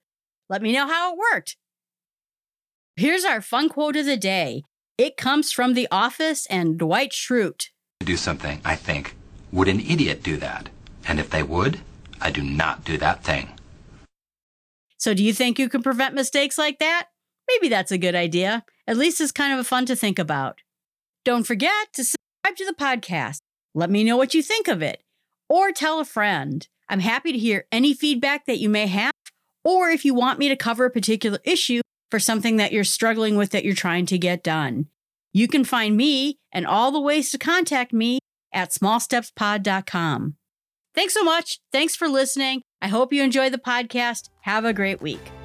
Let 0.50 0.64
me 0.64 0.74
know 0.74 0.88
how 0.88 1.14
it 1.14 1.20
worked. 1.32 1.58
Here's 3.00 3.26
our 3.26 3.42
fun 3.42 3.70
quote 3.70 3.96
of 3.96 4.08
the 4.08 4.18
day. 4.18 4.64
It 4.98 5.18
comes 5.18 5.52
from 5.52 5.76
The 5.76 5.88
Office 5.92 6.48
and 6.48 6.80
Dwight 6.80 7.12
Schrute. 7.12 7.68
Do 8.00 8.18
something, 8.18 8.60
I 8.66 8.76
think, 8.76 9.16
would 9.52 9.68
an 9.68 9.80
idiot 9.80 10.24
do 10.24 10.36
that? 10.38 10.70
And 11.08 11.20
if 11.20 11.30
they 11.30 11.44
would, 11.44 11.82
I 12.20 12.32
do 12.32 12.42
not 12.42 12.84
do 12.86 12.98
that 12.98 13.24
thing. 13.24 13.50
So, 14.98 15.14
do 15.14 15.24
you 15.24 15.32
think 15.32 15.60
you 15.60 15.70
can 15.70 15.84
prevent 15.84 16.16
mistakes 16.16 16.58
like 16.58 16.80
that? 16.80 17.10
Maybe 17.48 17.70
that's 17.70 17.92
a 17.92 18.00
good 18.00 18.16
idea. 18.16 18.66
At 18.88 18.98
least 18.98 19.22
it's 19.22 19.32
kind 19.32 19.60
of 19.60 19.68
fun 19.68 19.86
to 19.86 19.96
think 19.96 20.18
about. 20.18 20.62
Don't 21.24 21.46
forget 21.46 21.94
to 21.94 22.04
subscribe 22.04 22.58
to 22.58 22.66
the 22.66 22.74
podcast. 22.74 23.42
Let 23.76 23.92
me 23.92 24.04
know 24.04 24.18
what 24.18 24.34
you 24.34 24.42
think 24.42 24.68
of 24.68 24.82
it, 24.82 25.04
or 25.48 25.72
tell 25.72 26.00
a 26.00 26.06
friend. 26.06 26.68
I'm 26.90 27.02
happy 27.02 27.32
to 27.32 27.38
hear 27.38 27.68
any 27.72 27.94
feedback 27.94 28.48
that 28.48 28.58
you 28.58 28.70
may 28.70 28.88
have, 28.88 29.14
or 29.64 29.92
if 29.92 30.04
you 30.04 30.16
want 30.16 30.40
me 30.40 30.50
to 30.50 30.56
cover 30.56 30.86
a 30.86 30.90
particular 30.90 31.38
issue 31.44 31.82
for 32.10 32.20
something 32.20 32.58
that 32.58 32.72
you're 32.72 32.84
struggling 32.84 33.36
with 33.36 33.52
that 33.52 33.66
you're 33.66 33.74
trying 33.74 34.06
to 34.08 34.18
get 34.18 34.44
done. 34.44 34.88
You 35.34 35.48
can 35.48 35.64
find 35.64 35.96
me 35.96 36.40
and 36.52 36.66
all 36.66 36.92
the 36.92 37.02
ways 37.02 37.30
to 37.32 37.38
contact 37.38 37.94
me 37.94 38.20
at 38.54 38.72
smallstepspod.com. 38.72 40.36
Thanks 40.96 41.14
so 41.14 41.24
much. 41.24 41.60
Thanks 41.72 41.96
for 41.96 42.08
listening. 42.08 42.62
I 42.82 42.88
hope 42.88 43.14
you 43.14 43.22
enjoy 43.22 43.50
the 43.50 43.58
podcast. 43.60 44.30
Have 44.42 44.66
a 44.66 44.74
great 44.74 45.02
week. 45.02 45.37